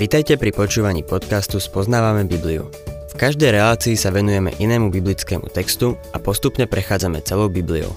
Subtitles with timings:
[0.00, 2.72] Vitajte pri počúvaní podcastu Spoznávame Bibliu.
[3.12, 7.92] V každej relácii sa venujeme inému biblickému textu a postupne prechádzame celou Bibliou.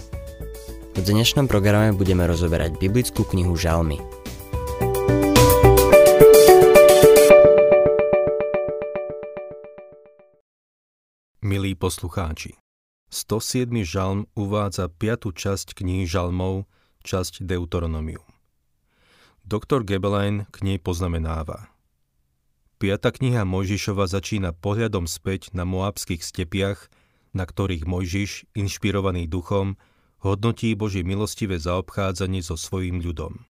[0.91, 4.03] V dnešnom programe budeme rozoberať biblickú knihu Žalmy.
[11.39, 12.59] Milí poslucháči,
[13.15, 13.71] 107.
[13.87, 15.31] žalm uvádza 5.
[15.31, 16.67] časť knihy žalmov,
[17.07, 18.27] časť Deuteronomium.
[19.47, 21.72] Doktor Gebelein k nej poznamenáva.
[22.83, 26.91] Piata kniha Mojžišova začína pohľadom späť na moabských stepiach,
[27.31, 29.79] na ktorých Mojžiš, inšpirovaný duchom,
[30.19, 33.47] hodnotí Božie milostivé zaobchádzanie so svojím ľudom.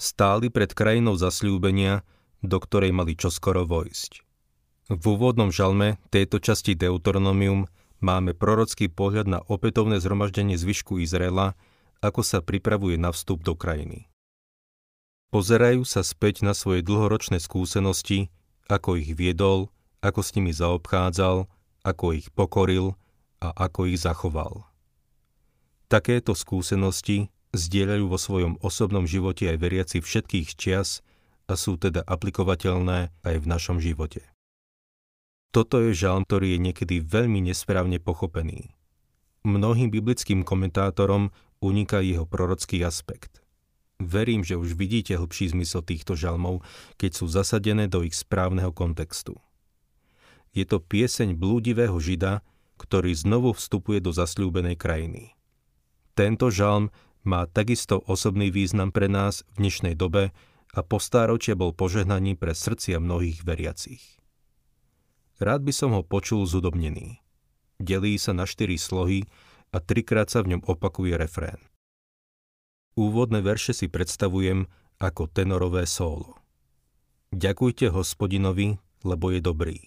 [0.00, 2.08] Stáli pred krajinou zasľúbenia,
[2.40, 4.24] do ktorej mali čoskoro vojsť.
[4.96, 7.68] V úvodnom žalme tejto časti Deuteronomium
[8.00, 11.52] máme prorocký pohľad na opätovné zhromaždenie zvyšku Izraela,
[12.00, 14.08] ako sa pripravuje na vstup do krajiny.
[15.34, 18.30] Pozerajú sa späť na svoje dlhoročné skúsenosti,
[18.70, 21.50] ako ich viedol, ako s nimi zaobchádzal,
[21.82, 22.94] ako ich pokoril
[23.42, 24.70] a ako ich zachoval.
[25.90, 31.02] Takéto skúsenosti zdieľajú vo svojom osobnom živote aj veriaci všetkých čias
[31.46, 34.22] a sú teda aplikovateľné aj v našom živote.
[35.54, 38.74] Toto je žalm, ktorý je niekedy veľmi nesprávne pochopený.
[39.46, 41.30] Mnohým biblickým komentátorom
[41.62, 43.42] uniká jeho prorocký aspekt–
[44.06, 46.62] Verím, že už vidíte hlbší zmysel týchto žalmov,
[46.94, 49.34] keď sú zasadené do ich správneho kontextu.
[50.54, 52.46] Je to pieseň blúdivého žida,
[52.78, 55.34] ktorý znovu vstupuje do zasľúbenej krajiny.
[56.14, 56.94] Tento žalm
[57.26, 60.30] má takisto osobný význam pre nás v dnešnej dobe
[60.70, 64.22] a po stáročie bol požehnaním pre srdcia mnohých veriacich.
[65.42, 67.20] Rád by som ho počul zudobnený.
[67.82, 69.26] Delí sa na štyri slohy
[69.74, 71.60] a trikrát sa v ňom opakuje refrén.
[72.96, 74.64] Úvodné verše si predstavujem
[74.96, 76.40] ako tenorové sólo.
[77.36, 79.78] Ďakujte hospodinovi, lebo je dobrý,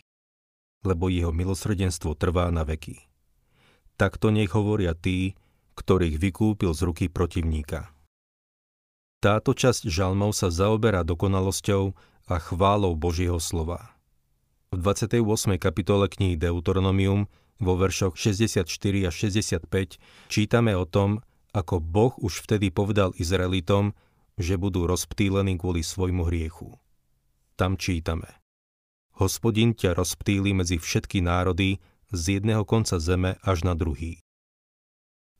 [0.86, 3.10] lebo jeho milosrdenstvo trvá na veky.
[3.98, 5.34] Takto nech hovoria tí,
[5.74, 7.90] ktorých vykúpil z ruky protivníka.
[9.20, 11.98] Táto časť žalmov sa zaoberá dokonalosťou
[12.30, 13.98] a chválou Božieho slova.
[14.70, 15.58] V 28.
[15.58, 17.26] kapitole knihy Deuteronomium
[17.58, 18.70] vo veršoch 64
[19.04, 19.98] a 65
[20.30, 23.98] čítame o tom, ako Boh už vtedy povedal Izraelitom,
[24.40, 26.80] že budú rozptýlení kvôli svojmu hriechu.
[27.60, 28.40] Tam čítame.
[29.20, 31.84] Hospodin ťa rozptýli medzi všetky národy
[32.16, 34.24] z jedného konca zeme až na druhý.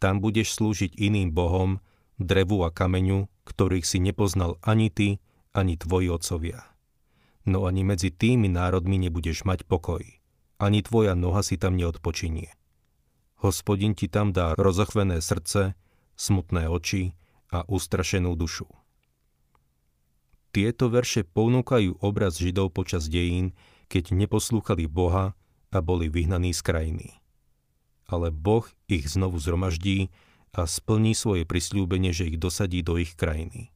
[0.04, 1.80] Tam budeš slúžiť iným bohom,
[2.20, 5.24] drevu a kameňu, ktorých si nepoznal ani ty,
[5.56, 6.60] ani tvoji otcovia.
[7.48, 10.04] No ani medzi tými národmi nebudeš mať pokoj.
[10.60, 12.52] Ani tvoja noha si tam neodpočinie.
[13.40, 15.80] Hospodin ti tam dá rozochvené srdce,
[16.20, 17.16] smutné oči
[17.50, 18.68] a ustrašenú dušu.
[20.50, 23.54] Tieto verše ponúkajú obraz Židov počas dejín,
[23.88, 25.38] keď neposlúchali Boha
[25.70, 27.08] a boli vyhnaní z krajiny.
[28.10, 30.10] Ale Boh ich znovu zhromaždí
[30.50, 33.70] a splní svoje prisľúbenie, že ich dosadí do ich krajiny.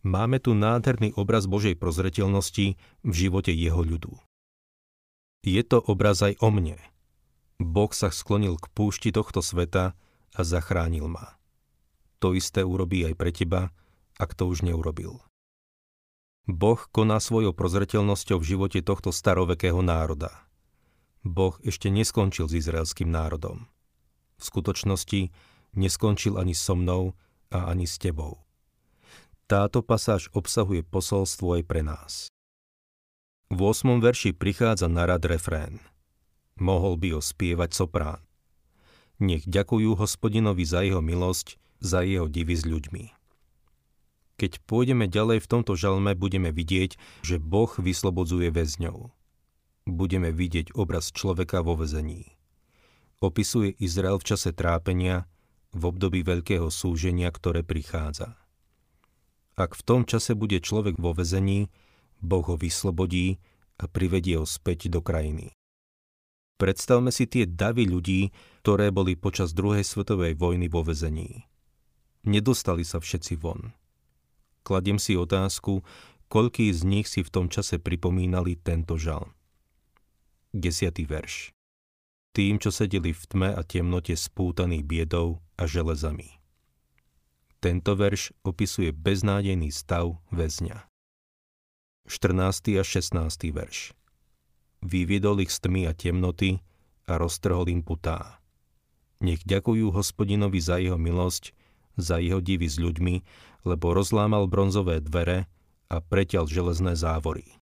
[0.00, 4.16] Máme tu nádherný obraz Božej prozretelnosti v živote jeho ľudu.
[5.44, 6.80] Je to obraz aj o mne.
[7.60, 9.92] Boh sa sklonil k púšti tohto sveta
[10.32, 11.35] a zachránil ma
[12.18, 13.74] to isté urobí aj pre teba,
[14.16, 15.20] ak to už neurobil.
[16.46, 20.46] Boh koná svojou prozretelnosťou v živote tohto starovekého národa.
[21.26, 23.66] Boh ešte neskončil s izraelským národom.
[24.38, 25.34] V skutočnosti
[25.74, 27.18] neskončil ani so mnou
[27.50, 28.46] a ani s tebou.
[29.50, 32.30] Táto pasáž obsahuje posolstvo aj pre nás.
[33.46, 34.02] V 8.
[34.02, 35.78] verši prichádza na rad refrén.
[36.58, 38.22] Mohol by ho spievať soprán.
[39.22, 43.04] Nech ďakujú hospodinovi za jeho milosť, za jeho divy s ľuďmi.
[44.36, 49.08] Keď pôjdeme ďalej v tomto žalme, budeme vidieť, že Boh vyslobodzuje väzňov.
[49.88, 52.36] Budeme vidieť obraz človeka vo väzení.
[53.24, 55.24] Opisuje Izrael v čase trápenia,
[55.72, 58.36] v období veľkého súženia, ktoré prichádza.
[59.56, 61.72] Ak v tom čase bude človek vo väzení,
[62.20, 63.40] Boh ho vyslobodí
[63.80, 65.56] a privedie ho späť do krajiny.
[66.56, 68.32] Predstavme si tie davy ľudí,
[68.64, 71.44] ktoré boli počas druhej svetovej vojny vo väzení.
[72.26, 73.70] Nedostali sa všetci von.
[74.66, 75.86] Kladiem si otázku,
[76.26, 79.30] koľký z nich si v tom čase pripomínali tento žal.
[80.50, 81.54] Desiatý verš.
[82.34, 86.36] Tým, čo sedeli v tme a temnote spútaných biedou a železami.
[87.62, 90.84] Tento verš opisuje beznádejný stav väzňa.
[92.10, 92.76] 14.
[92.76, 93.16] a 16.
[93.56, 93.96] verš.
[94.84, 96.60] Vyviedol ich z tmy a temnoty
[97.08, 98.44] a roztrhol im putá.
[99.24, 101.55] Nech ďakujú hospodinovi za jeho milosť,
[101.96, 103.14] za jeho divy s ľuďmi,
[103.66, 105.48] lebo rozlámal bronzové dvere
[105.90, 107.56] a preťal železné závory.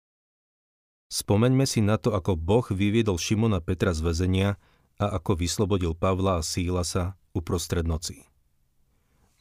[1.11, 4.55] Spomeňme si na to, ako Boh vyviedol Šimona Petra z väzenia
[4.95, 8.23] a ako vyslobodil Pavla a Sílasa uprostred noci.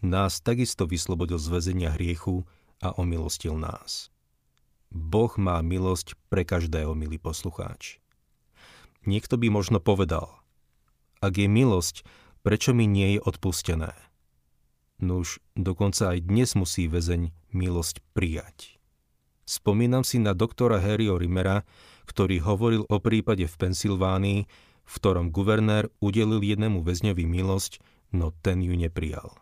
[0.03, 2.43] Nás takisto vyslobodil z väzenia hriechu
[2.83, 4.11] a omilostil nás.
[4.91, 8.03] Boh má milosť pre každého, milý poslucháč.
[9.07, 10.41] Niekto by možno povedal,
[11.23, 12.03] ak je milosť,
[12.43, 13.95] prečo mi nie je odpustené?
[15.01, 18.77] Nuž, dokonca aj dnes musí väzeň milosť prijať.
[19.49, 21.65] Spomínam si na doktora Harryho Rimera,
[22.05, 24.41] ktorý hovoril o prípade v Pensylvánii,
[24.85, 27.81] v ktorom guvernér udelil jednému väzňovi milosť,
[28.13, 29.35] no ten ju neprijal.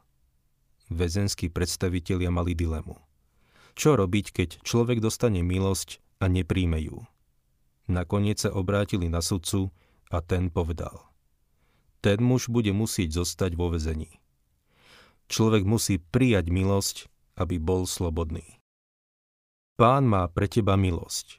[0.88, 2.96] Väzenskí predstavitelia mali dilemu.
[3.76, 7.04] Čo robiť, keď človek dostane milosť a nepríjme ju?
[7.88, 9.74] Nakoniec sa obrátili na sudcu
[10.08, 11.08] a ten povedal.
[11.98, 14.20] Ten muž bude musieť zostať vo väzení.
[15.28, 16.96] Človek musí prijať milosť,
[17.36, 18.58] aby bol slobodný.
[19.78, 21.38] Pán má pre teba milosť.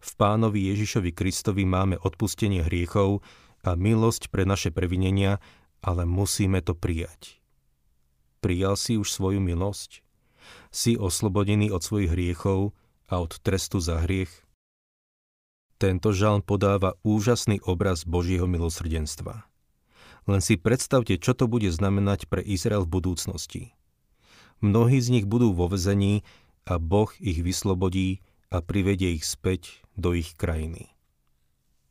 [0.00, 3.20] V pánovi Ježišovi Kristovi máme odpustenie hriechov
[3.66, 5.42] a milosť pre naše previnenia,
[5.82, 7.42] ale musíme to prijať.
[8.40, 10.06] Prijal si už svoju milosť?
[10.70, 12.70] Si oslobodený od svojich hriechov
[13.10, 14.30] a od trestu za hriech?
[15.76, 19.44] Tento žalm podáva úžasný obraz Božieho milosrdenstva.
[20.26, 23.62] Len si predstavte, čo to bude znamenať pre Izrael v budúcnosti.
[24.58, 26.26] Mnohí z nich budú vo vezení
[26.66, 30.90] a Boh ich vyslobodí a privedie ich späť do ich krajiny.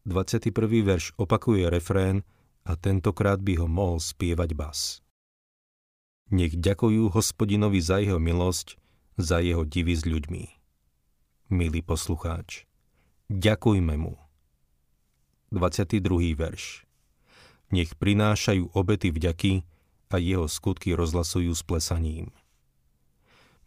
[0.04, 0.52] 21.
[0.84, 2.28] verš opakuje refrén
[2.68, 5.02] a tentokrát by ho mohol spievať bas.
[6.30, 8.78] Nech ďakujú hospodinovi za jeho milosť,
[9.16, 10.44] za jeho divy s ľuďmi.
[11.54, 12.66] Milý poslucháč,
[13.30, 14.18] ďakujme mu.
[15.54, 16.34] 22.
[16.34, 16.85] verš
[17.71, 19.63] nech prinášajú obety vďaky
[20.15, 22.31] a jeho skutky rozhlasujú s plesaním.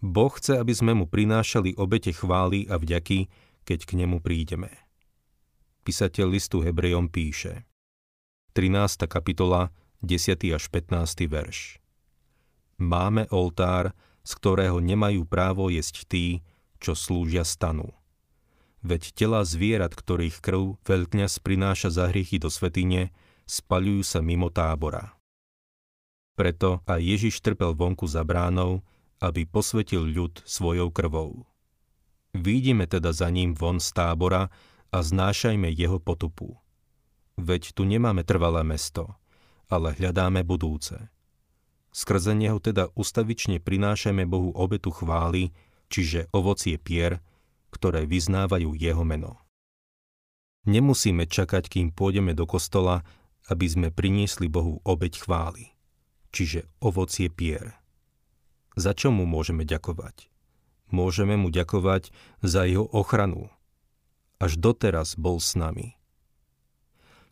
[0.00, 3.28] Boh chce, aby sme mu prinášali obete chvály a vďaky,
[3.68, 4.72] keď k nemu prídeme.
[5.84, 7.68] Písateľ listu Hebrejom píše
[8.56, 9.04] 13.
[9.04, 9.68] kapitola,
[10.00, 10.40] 10.
[10.56, 11.28] až 15.
[11.28, 11.76] verš
[12.80, 13.92] Máme oltár,
[14.24, 16.40] z ktorého nemajú právo jesť tí,
[16.80, 17.92] čo slúžia stanu.
[18.80, 23.10] Veď tela zvierat, ktorých krv veľkňaz prináša za hriechy do svetine,
[23.48, 25.16] spaľujú sa mimo tábora.
[26.38, 28.84] Preto aj Ježiš trpel vonku za bránou,
[29.18, 31.42] aby posvetil ľud svojou krvou.
[32.36, 34.46] Výjdime teda za ním von z tábora
[34.94, 36.54] a znášajme jeho potupu.
[37.34, 39.18] Veď tu nemáme trvalé mesto,
[39.66, 40.94] ale hľadáme budúce.
[41.90, 45.50] Skrze neho teda ustavične prinášame Bohu obetu chvály,
[45.90, 47.18] čiže ovocie pier,
[47.74, 49.40] ktoré vyznávajú jeho meno.
[50.68, 53.02] Nemusíme čakať, kým pôjdeme do kostola
[53.48, 55.72] aby sme priniesli Bohu obeď chvály,
[56.30, 57.76] čiže ovocie pier.
[58.78, 60.30] Za čo mu môžeme ďakovať?
[60.88, 63.50] Môžeme mu ďakovať za jeho ochranu.
[64.38, 65.98] Až doteraz bol s nami.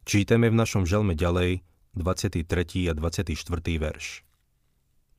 [0.02, 1.62] Čítame v našom žalme ďalej
[1.94, 2.44] 23.
[2.90, 3.32] a 24.
[3.80, 4.26] verš.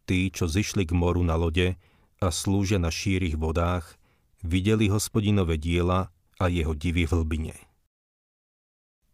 [0.08, 1.76] Tí, čo zišli k moru na lode
[2.22, 3.98] a slúžia na šírich vodách,
[4.46, 7.67] videli hospodinové diela a jeho divy v hlbine.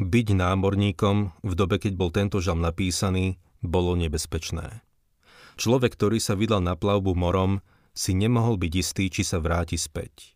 [0.04, 4.84] Byť námorníkom v dobe, keď bol tento žalm napísaný, bolo nebezpečné.
[5.56, 7.64] Človek, ktorý sa vydal na plavbu morom,
[7.96, 10.36] si nemohol byť istý, či sa vráti späť.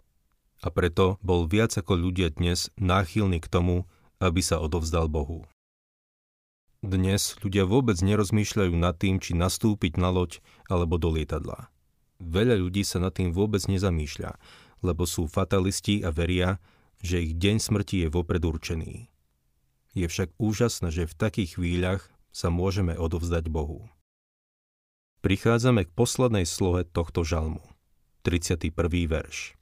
[0.63, 3.83] A preto bol viac ako ľudia dnes náchylní k tomu,
[4.23, 5.43] aby sa odovzdal Bohu.
[6.79, 10.39] Dnes ľudia vôbec nerozmýšľajú nad tým, či nastúpiť na loď
[10.71, 11.67] alebo do lietadla.
[12.23, 14.31] Veľa ľudí sa nad tým vôbec nezamýšľa,
[14.79, 16.55] lebo sú fatalisti a veria,
[17.03, 19.11] že ich deň smrti je vopred určený.
[19.97, 23.89] Je však úžasné, že v takých chvíľach sa môžeme odovzdať Bohu.
[25.25, 27.65] Prichádzame k poslednej slohe tohto žalmu.
[28.21, 28.77] 31.
[29.09, 29.57] verš.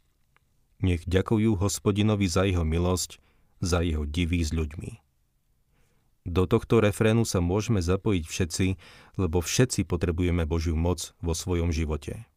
[0.84, 3.24] Nech ďakujú hospodinovi za jeho milosť,
[3.64, 5.00] za jeho divý s ľuďmi.
[6.28, 8.68] Do tohto refrénu sa môžeme zapojiť všetci,
[9.16, 12.28] lebo všetci potrebujeme Božiu moc vo svojom živote.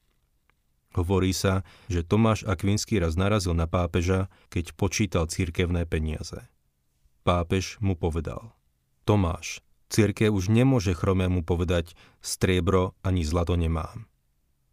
[0.94, 6.46] Hovorí sa, že Tomáš Akvinský raz narazil na pápeža, keď počítal církevné peniaze
[7.28, 8.56] pápež mu povedal.
[9.04, 9.60] Tomáš,
[9.92, 11.92] cirkev už nemôže chromému povedať
[12.24, 14.08] striebro ani zlato nemám.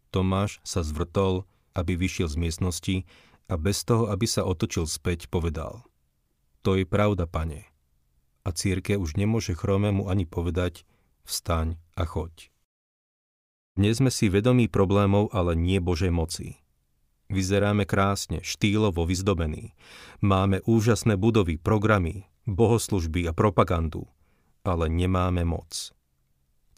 [0.08, 1.44] Tomáš sa zvrtol,
[1.76, 2.96] aby vyšiel z miestnosti
[3.52, 5.84] a bez toho, aby sa otočil späť, povedal.
[6.64, 7.68] To je pravda, pane.
[8.48, 10.88] A círke už nemôže chromému ani povedať
[11.28, 12.48] vstaň a choď.
[13.76, 16.56] Dnes sme si vedomí problémov, ale nie Božej moci.
[17.28, 19.76] Vyzeráme krásne, štýlovo vyzdobení.
[20.24, 24.06] Máme úžasné budovy, programy, bohoslužby a propagandu,
[24.62, 25.90] ale nemáme moc.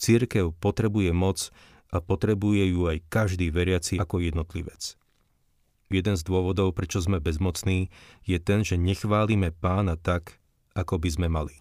[0.00, 1.52] Církev potrebuje moc
[1.92, 4.96] a potrebuje ju aj každý veriaci ako jednotlivec.
[5.88, 7.88] jeden z dôvodov, prečo sme bezmocní,
[8.28, 10.36] je ten, že nechválime pána tak,
[10.76, 11.56] ako by sme mali.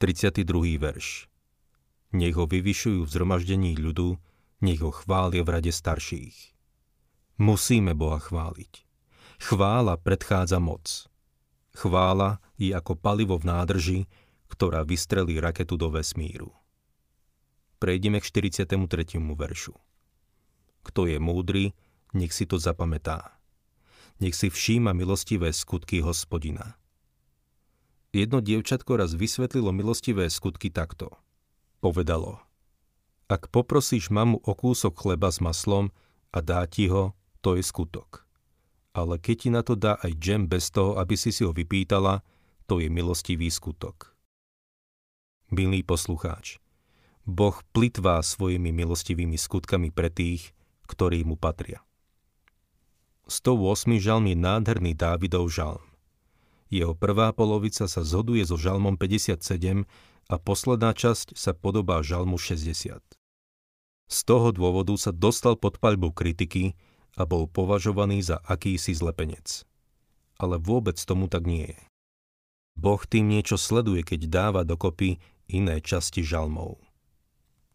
[0.00, 0.80] 32.
[0.80, 1.28] verš
[2.16, 4.16] Nech ho vyvyšujú v zhromaždení ľudu,
[4.64, 6.52] nech ho chvália v rade starších.
[7.38, 8.72] Musíme Boha chváliť.
[9.42, 11.11] Chvála predchádza moc.
[11.72, 14.00] Chvála je ako palivo v nádrži,
[14.52, 16.52] ktorá vystrelí raketu do vesmíru.
[17.80, 18.76] Prejdeme k 43.
[19.18, 19.74] veršu.
[20.84, 21.72] Kto je múdry,
[22.12, 23.40] nech si to zapamätá.
[24.20, 26.76] Nech si všíma milostivé skutky hospodina.
[28.12, 31.16] Jedno dievčatko raz vysvetlilo milostivé skutky takto.
[31.80, 32.44] Povedalo,
[33.32, 35.88] ak poprosíš mamu o kúsok chleba s maslom
[36.28, 38.28] a dá ti ho, to je skutok.
[38.92, 42.20] Ale keď ti na to dá aj džem bez toho, aby si si ho vypýtala,
[42.68, 44.12] to je milostivý skutok.
[45.52, 46.60] Milý poslucháč,
[47.24, 50.52] Boh plitvá svojimi milostivými skutkami pre tých,
[50.88, 51.84] ktorí mu patria.
[53.30, 53.96] 108.
[54.02, 55.84] žalm je nádherný Dávidov žalm.
[56.72, 59.38] Jeho prvá polovica sa zhoduje so žalmom 57
[60.28, 62.98] a posledná časť sa podobá žalmu 60.
[64.12, 66.76] Z toho dôvodu sa dostal pod paľbu kritiky
[67.16, 69.64] a bol považovaný za akýsi zlepenec.
[70.40, 71.80] Ale vôbec tomu tak nie je.
[72.72, 75.20] Boh tým niečo sleduje, keď dáva dokopy
[75.52, 76.80] iné časti žalmov.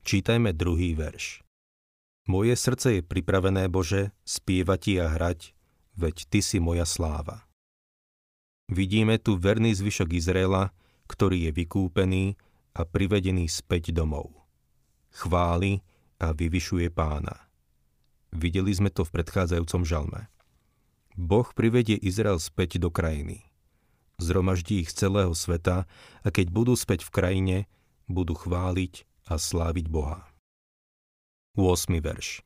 [0.02, 1.46] Čítajme druhý verš.
[2.28, 5.56] Moje srdce je pripravené, Bože, spievať ti a hrať,
[5.96, 7.48] veď Ty si moja sláva.
[8.68, 10.76] Vidíme tu verný zvyšok Izraela,
[11.08, 12.36] ktorý je vykúpený
[12.76, 14.44] a privedený späť domov.
[15.16, 15.80] Chváli
[16.20, 17.47] a vyvyšuje pána.
[18.38, 20.30] Videli sme to v predchádzajúcom žalme.
[21.18, 23.50] Boh privedie Izrael späť do krajiny.
[24.22, 25.90] Zromaždí ich z celého sveta
[26.22, 27.58] a keď budú späť v krajine,
[28.06, 30.30] budú chváliť a sláviť Boha.
[31.58, 31.98] 8.
[31.98, 32.46] verš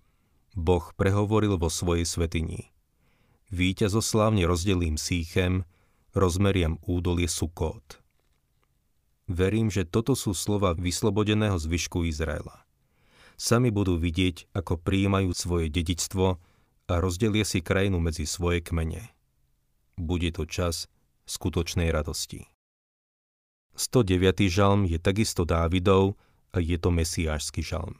[0.55, 2.71] Boh prehovoril vo svojej svetini.
[3.51, 5.67] Výťazoslávne rozdelím Sýchem,
[6.15, 7.99] rozmeriam údolie Sukot.
[9.27, 12.63] Verím, že toto sú slova vyslobodeného zvyšku Izraela.
[13.41, 16.37] Sami budú vidieť, ako prijímajú svoje dedičstvo
[16.85, 19.09] a rozdelia si krajinu medzi svoje kmene.
[19.97, 20.85] Bude to čas
[21.25, 22.45] skutočnej radosti.
[23.73, 24.45] 109.
[24.45, 26.21] žalm je takisto Dávidov
[26.53, 27.97] a je to mesiášsky žalm.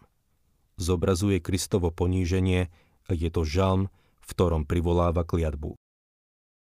[0.77, 2.69] Zobrazuje Kristovo poníženie
[3.09, 3.89] a je to žalm,
[4.21, 5.73] v ktorom privoláva kliatbu.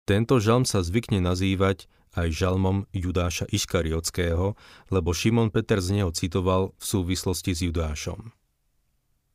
[0.09, 1.85] Tento žalm sa zvykne nazývať
[2.17, 4.57] aj žalmom Judáša Iškariotského,
[4.89, 8.33] lebo Šimon Peter z neho citoval v súvislosti s Judášom.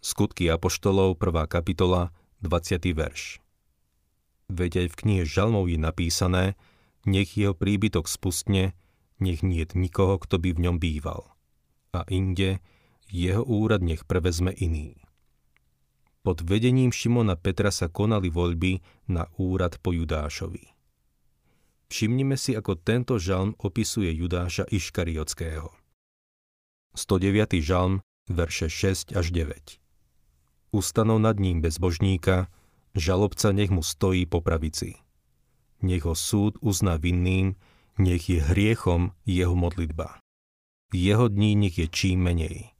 [0.00, 1.44] Skutky Apoštolov, 1.
[1.44, 2.08] kapitola,
[2.40, 2.88] 20.
[2.96, 3.36] verš.
[4.48, 6.56] Veď aj v knihe žalmov je napísané,
[7.04, 8.72] nech jeho príbytok spustne,
[9.20, 11.28] nech nie nikoho, kto by v ňom býval.
[11.92, 12.64] A inde,
[13.12, 14.96] jeho úrad nech prevezme iný.
[16.24, 18.80] Pod vedením Šimona Petra sa konali voľby
[19.12, 20.64] na úrad po Judášovi.
[21.92, 25.68] Všimnime si, ako tento žalm opisuje Judáša Iškariotského.
[26.96, 27.60] 109.
[27.60, 28.00] žalm,
[28.32, 29.79] verše 6 až 9.
[30.70, 32.46] Ustanov nad ním bezbožníka,
[32.94, 34.94] žalobca nech mu stojí po pravici.
[35.82, 37.58] Nech ho súd uzná vinným,
[37.98, 40.22] nech je hriechom jeho modlitba.
[40.94, 42.70] Jeho dní nech je čím menej.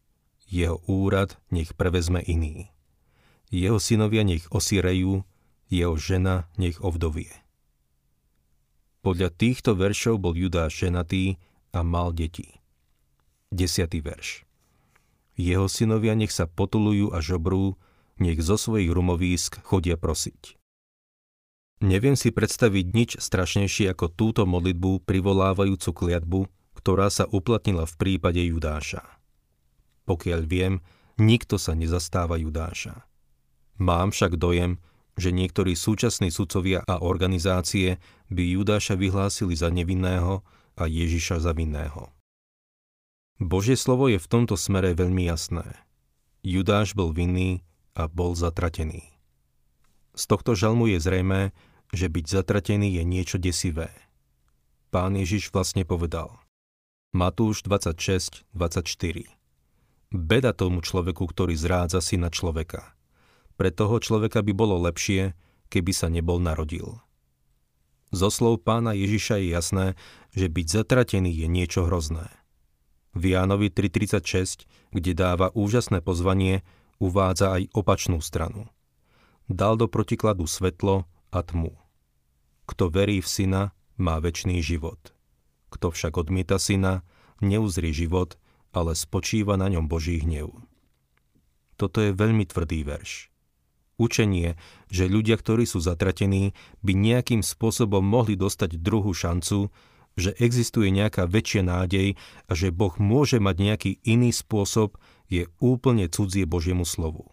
[0.50, 2.70] Jeho úrad nech prevezme iný
[3.50, 5.26] jeho synovia nech osirejú,
[5.70, 7.30] jeho žena nech ovdovie.
[9.02, 11.36] Podľa týchto veršov bol Judá ženatý
[11.74, 12.46] a mal deti.
[13.50, 13.90] 10.
[14.02, 14.46] verš.
[15.40, 17.80] Jeho synovia nech sa potulujú a žobrú,
[18.20, 20.60] nech zo svojich rumovísk chodia prosiť.
[21.80, 26.40] Neviem si predstaviť nič strašnejšie ako túto modlitbu privolávajúcu kliatbu,
[26.76, 29.00] ktorá sa uplatnila v prípade Judáša.
[30.04, 30.84] Pokiaľ viem,
[31.16, 33.08] nikto sa nezastáva Judáša.
[33.80, 34.76] Mám však dojem,
[35.16, 37.96] že niektorí súčasní sudcovia a organizácie
[38.28, 40.44] by Judáša vyhlásili za nevinného
[40.76, 42.12] a Ježiša za vinného.
[43.40, 45.64] Božie slovo je v tomto smere veľmi jasné.
[46.44, 47.64] Judáš bol vinný
[47.96, 49.08] a bol zatratený.
[50.14, 51.56] Z tohto žalmu je zrejmé,
[51.90, 53.90] že byť zatratený je niečo desivé.
[54.92, 56.36] Pán Ježiš vlastne povedal.
[57.10, 58.84] Matúš 26, 24.
[60.14, 62.84] Beda tomu človeku, ktorý zrádza syna človeka–
[63.60, 65.36] pre toho človeka by bolo lepšie,
[65.68, 66.96] keby sa nebol narodil.
[68.08, 69.86] Zo slov pána Ježiša je jasné,
[70.32, 72.32] že byť zatratený je niečo hrozné.
[73.10, 76.62] V Jánovi 3.36, kde dáva úžasné pozvanie,
[77.02, 78.70] uvádza aj opačnú stranu.
[79.50, 81.74] Dal do protikladu svetlo a tmu.
[82.70, 83.62] Kto verí v syna,
[83.98, 85.12] má väčší život.
[85.74, 87.02] Kto však odmieta syna,
[87.42, 88.38] neuzrie život,
[88.70, 90.54] ale spočíva na ňom Boží hnev.
[91.74, 93.30] Toto je veľmi tvrdý verš
[94.00, 94.56] Učenie,
[94.88, 99.68] že ľudia, ktorí sú zatratení, by nejakým spôsobom mohli dostať druhú šancu,
[100.18, 102.08] že existuje nejaká väčšia nádej
[102.46, 104.98] a že Boh môže mať nejaký iný spôsob,
[105.30, 107.30] je úplne cudzie Božiemu slovu.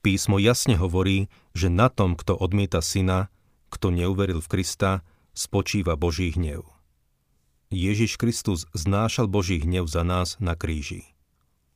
[0.00, 3.28] Písmo jasne hovorí, že na tom, kto odmieta syna,
[3.70, 5.06] kto neuveril v Krista,
[5.36, 6.66] spočíva Boží hnev.
[7.72, 11.12] Ježiš Kristus znášal Boží hnev za nás na kríži.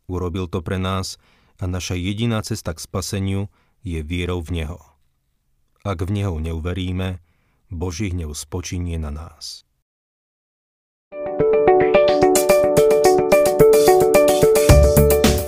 [0.06, 1.16] Urobil to pre nás
[1.56, 3.48] a naša jediná cesta k spaseniu
[3.80, 4.80] je vierou v Neho.
[5.86, 7.22] Ak v Neho neuveríme,
[7.70, 9.65] Boží hnev spočinie na nás.